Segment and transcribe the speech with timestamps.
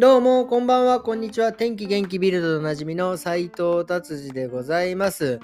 [0.00, 1.52] どうも、こんばんは、こんにちは。
[1.52, 5.40] 天気元気ビルドでおなじみの斉藤達治でございます、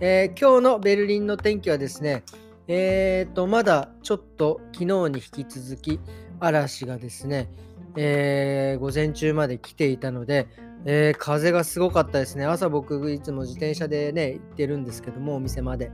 [0.00, 2.24] えー、今日のベルリンの天気はですね、
[2.66, 6.00] えーと、まだちょっと昨日に引き続き
[6.40, 7.52] 嵐がですね、
[7.94, 10.48] えー、午前中まで来ていたので、
[10.86, 12.46] えー、風がすごかったですね。
[12.46, 15.92] 朝僕いつも自転車でね、行ってるんですけども、お店まで。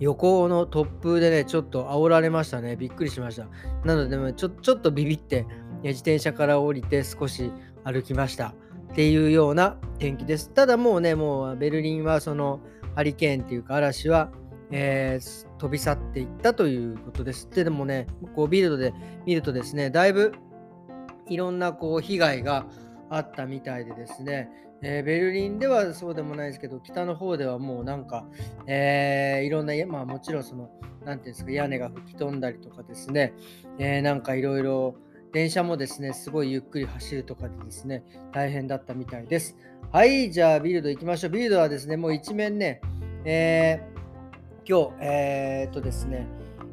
[0.00, 2.76] 横の突風でね、ちょっと煽られましたね。
[2.76, 3.46] びっくりしました。
[3.84, 5.46] なので、ちょちょっとビビって、
[5.88, 7.50] 自転車から降りて少し
[7.84, 8.54] 歩きました
[8.92, 10.50] っていうような天気です。
[10.50, 12.60] ただもうね、もうベルリンはその
[12.94, 14.30] ハリケーンっていうか嵐は、
[14.70, 17.48] えー、飛び去っていったということです。
[17.50, 18.94] でもね、こうビルドで
[19.26, 20.32] 見るとですね、だいぶ
[21.28, 22.66] いろんなこう被害が
[23.10, 24.48] あったみたいでですね、
[24.82, 28.26] えー、ベルリンではそうでもないですけど、北の方ではもうなんか、
[28.66, 30.70] えー、いろんな、まあもちろんその、
[31.04, 33.32] なんていうんですか、屋根が吹き飛んだりとかですね、
[33.78, 34.94] えー、なんかいろいろ、
[35.34, 39.56] 電車もですね、すごいゆっくり走るとかでですね、大変だったみたいです。
[39.90, 41.30] はい、じゃあビルド行きましょう。
[41.30, 42.80] ビルドはですね、もう一面ね、
[43.24, 46.28] えー、今日、えー、っとですね、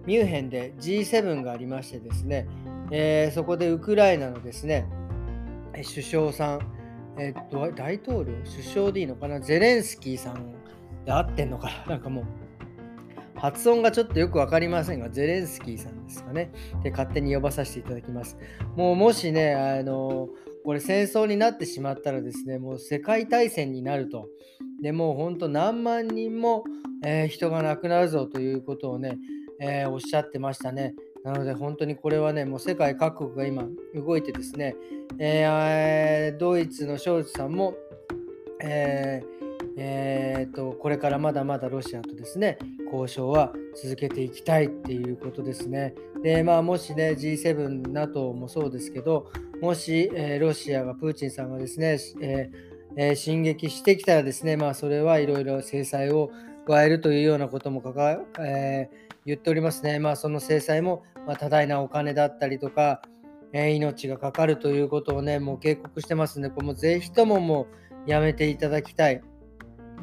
[0.05, 2.47] ミュンヘンで G7 がありましてですね、
[2.91, 4.85] えー、そこでウクライナのですね、
[5.73, 6.59] 首相さん、
[7.17, 8.31] えっと、大統領？
[8.43, 9.39] 首相でいいのかな？
[9.39, 10.53] ゼレンスキーさん
[11.03, 11.93] で合ってんのかな？
[11.93, 12.25] なんかもう、
[13.41, 16.51] 発音がちょっとよく分かりませんが、ゼレンスキーさんですかね。
[16.83, 18.37] で、勝手に呼ばさせていただきます。
[18.75, 20.29] もうもしね、あの、
[20.63, 24.27] これ戦争になってしまったらですね、もう世界大戦になると。
[24.83, 26.63] でもう本当何万人も、
[27.03, 29.17] えー、人が亡くなるぞということをね、
[29.59, 30.93] えー、おっしゃってましたね。
[31.23, 34.75] なので本当にこれはね、もう世界各国が今動いてですね、
[35.17, 37.73] えー、ドイツのショルツさんも、
[38.63, 39.40] えー
[39.83, 43.51] えーと、これからまだまだロシアとですね交渉は
[43.81, 45.95] 続けていきたいっていうことですね。
[46.21, 56.29] でまあもしね G7、NATO もそうですけどもし、えー、ロシアがプーチンさんがですね、えーえー、進撃してきたらですねまあそれはいろいろ制裁を
[56.67, 59.97] 加えるというようなこともかか、えー、言っておりますね。
[59.97, 63.01] まあその制裁も、まあ、多大なお金だったりとか、
[63.51, 67.65] えー、命がかかるということをねもう警告してますのでこれもぜひともも
[68.05, 69.23] うやめていただきたい。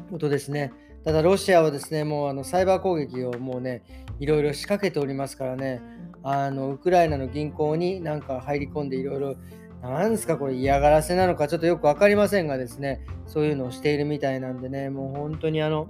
[0.09, 0.71] ことですね。
[1.03, 3.83] ただ、ロシアはですね、もうあのサイバー攻撃をもうね、
[4.19, 5.81] いろいろ仕掛けておりますからね、
[6.23, 9.35] あのウクライナの銀行になんか入り込んでいろいろ、
[9.81, 15.87] なんですか、これ嫌がらせなのかちょっとよく分かりませんがですね、そういうのをしているみたいなんでね、もう本当にあの、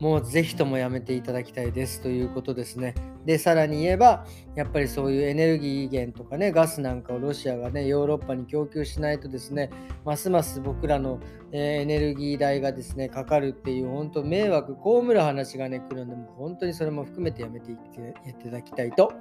[0.00, 2.94] もうぜひともやめていただきたいですということですね。
[3.26, 9.70] で、さらに言えば、やっぱりそういうエネルギー源とかね、ガスなんかをロシアがね、ヨーロッパに供給しないとですね、
[10.04, 11.18] ますます僕らの、
[11.50, 19.12] え、エネルギー代がですね、かかるっていう、本当迷惑、被る話がね、来るんで、もう本当にそれも含めてやめていっていただきたいと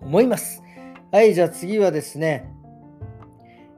[0.00, 0.64] 思います。
[1.12, 2.52] はい、じゃあ次はですね、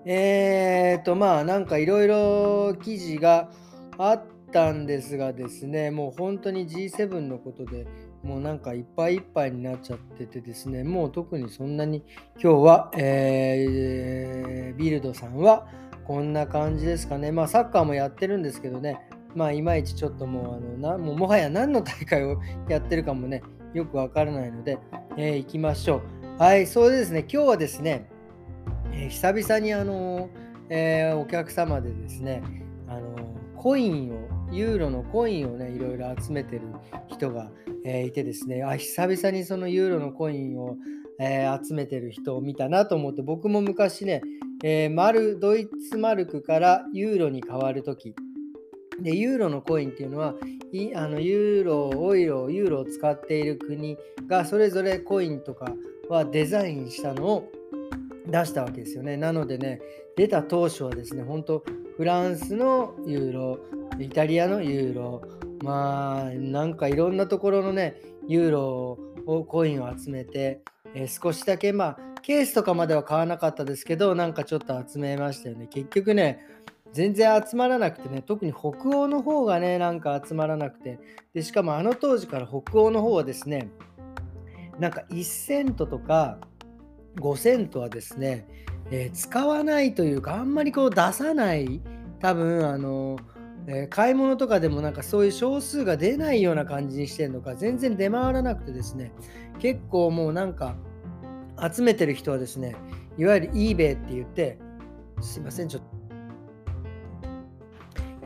[0.06, 3.50] えーと、まあ、なんかいろいろ記事が
[3.98, 7.86] あ、ったんですがですね、もう本当に G7 のことで
[8.28, 15.66] もうなんかいっぱいいっぱいになっちゃっててですね、もう特にそんなに今日は、えー、ビルドさんは
[16.06, 17.32] こんな感じですかね。
[17.32, 19.00] まあサッカーもやってるんですけどね、
[19.34, 22.38] まあいまいちちょっともうあのなもうもはや何の大会を
[22.68, 24.78] やってるかもね、よくわからないので、
[25.16, 26.02] えー、行きましょ
[26.38, 26.42] う。
[26.42, 28.10] はい、そうですね、今日はですね、
[28.92, 30.28] えー、久々にあの、
[30.68, 32.42] え、お客様でですね、
[32.88, 33.16] あの
[33.56, 34.18] コインを
[34.52, 36.62] ユーロのコインをね、いろいろ集めてる
[37.08, 37.50] 人が、
[37.88, 40.76] え、いてですね、あ、久々にそのユーロのコインを、
[41.20, 44.22] え、集めてる人を見たなと思って、僕も昔ね、
[44.62, 48.14] えー、マルドイツマルクからユーロに変わるとき、
[49.00, 50.34] で、ユーロのコインっていうのは、
[50.72, 55.72] いあのユーロ、オイロ、ユーロを使っている国がそれぞれコインとか
[56.08, 57.52] はデザインしたのを
[58.26, 59.16] 出したわけですよね。
[59.16, 59.80] なのでね、
[60.16, 61.64] 出た当初はですね、本当
[61.96, 63.58] フランスのユーロ、
[63.98, 65.22] イタリアのユーロ、
[65.62, 67.96] まあ、なんかいろんなところのね、
[68.26, 70.62] ユーロをコインを集めて、
[70.94, 75.66] えー、少しだけ、まあ、ケースとかまでは買わなかったですけど、なんかちょっと集めましたよね。
[75.66, 76.40] 結局ね、
[76.92, 80.98] 全然集まらなくてね、特に北欧の方がね、なんか集まらなくて、
[81.34, 83.70] でしかもあの当時から北欧の方はですね、
[84.78, 86.38] なんか1セントとか
[87.16, 88.46] 5セントはですね、
[88.90, 91.80] えー、使わないというか、あんまりこう出さない、
[92.20, 93.37] 多分、あのー
[93.70, 99.12] えー、買い物とかでもなんかそういう少数が出ないような感じにしてるのか全然出回らなくてですね。
[99.58, 100.74] 結構もうなんか
[101.70, 102.76] 集めてる人はですね
[103.18, 104.58] いわゆる eBay って言って
[105.20, 105.98] すいませんちょっと。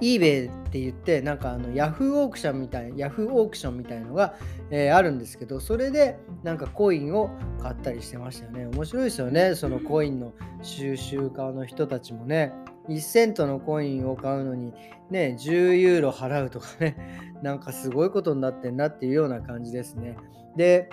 [0.01, 4.35] eBay って言ってなんかあの Yahoo オークションみたいな Yahoo オークションみたいのが、
[4.71, 7.31] えー、あるんですけどそれでなんかコインを
[7.61, 8.67] 買ったりしてましたよね。
[8.67, 9.55] 面白いですよね。
[9.57, 12.53] そのコインの収集家の人たちもね。
[12.89, 14.73] 1セントのコインを買うのに
[15.11, 16.97] ね10ユーロ払うとかね
[17.43, 20.17] なんかすごいことになってんなっていうような感じですね。
[20.57, 20.91] で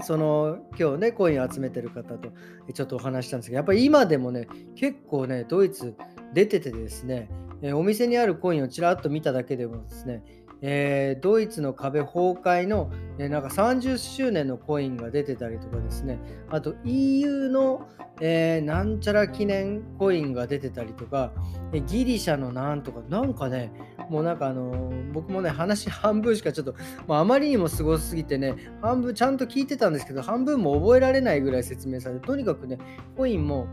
[0.00, 2.32] その今日ねコイン集めてる方と
[2.72, 5.94] ちょっとお話したんですけどやっぱり今でもね結構ねドイツ
[6.32, 7.28] 出ててですね、
[7.74, 10.24] お店にあるコインをちらっと見ただけでもですね
[10.62, 16.18] えー、ドイツの壁崩壊の、えー、なんか30周年のコインが出てたりとかですね、
[16.50, 17.88] あと EU の、
[18.20, 21.32] えー、なんちゃら記念コインが出てたりとか、
[21.72, 23.72] えギリシャのなんとか、なんかね、
[24.08, 26.74] もうなんかあの僕もね、話半分しかちょっと、
[27.06, 32.78] まあ、あまりにもすごすぎてね、半分ちゃんと聞いてたんですけど、半分も覚えられないぐらい説明されて、とにかくね、
[33.16, 33.66] コインも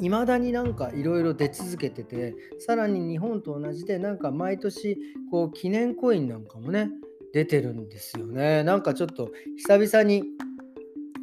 [0.00, 4.98] いまだになんかいろいろ出続けててさらに日本と同じでなんか毎年
[5.30, 6.90] こう記念コインなんかもね
[7.32, 8.62] 出てるんですよね。
[8.64, 10.24] なんかちょっと久々に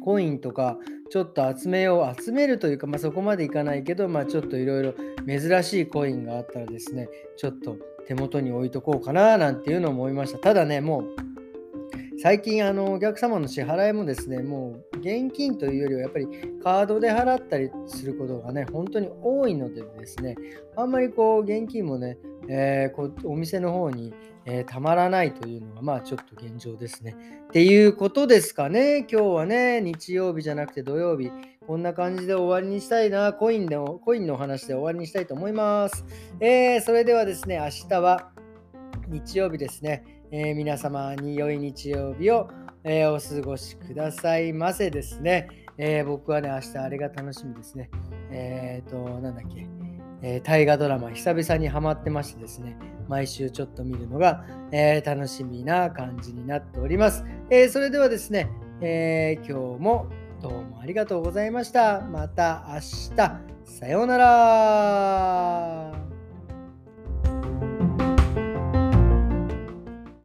[0.04, 0.78] コインとか
[1.10, 4.94] ちょっと集めよう集めるというか、まあ、そこまでいかないけど、まあ、ちょっといろいろ
[5.26, 10.38] 珍しいコインがあったらですねちょっと手元に置いとこうかななんていうのを思いました。
[10.38, 11.33] ただねもう
[12.24, 16.26] 最近あのお客様の支払いもですねもう現金というよりはやっぱり
[16.62, 20.34] カードで払ったりすることがね本当に多いのでですね
[20.74, 22.16] あんまりこう現金もね、
[22.48, 24.14] えー、こお店の方に、
[24.46, 27.14] えー、たまらないというのがまあちょっと現状ですね。
[27.48, 29.00] っていうことですかね。
[29.00, 31.30] 今日はね日曜日じゃなくて土曜日。
[31.66, 33.34] こんな感じで終わりにしたいな。
[33.34, 36.06] コインでコインのお話で終わりにしたいと思います、
[36.40, 38.30] えー、それではですね明日は
[39.08, 40.13] 日曜日ですね。
[40.36, 42.50] えー、皆様に良い日曜日を、
[42.82, 45.46] えー、お過ごしくださいませですね。
[45.78, 47.88] えー、僕はね、明日あれが楽しみですね。
[48.32, 49.68] えっ、と、なんだっけ、
[50.22, 52.76] え大河ドラマ、久々にハマってましてですね、
[53.08, 57.24] 毎週ちょっと見るのが、え楽しみな感じになっております。
[57.48, 58.50] えそれではですね、
[58.80, 60.08] え今日も
[60.42, 62.00] どうもありがとうございました。
[62.00, 63.14] また明日、
[63.66, 65.93] さようなら。